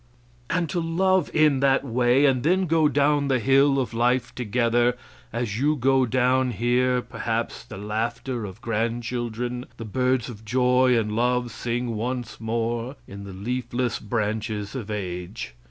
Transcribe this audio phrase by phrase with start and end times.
[0.49, 4.97] And to love in that way, and then go down the hill of life together,
[5.31, 10.97] and as you go down hear, perhaps, the laughter of grandchildren the birds of joy
[10.97, 15.53] and love sing once more in the leafless branches of age.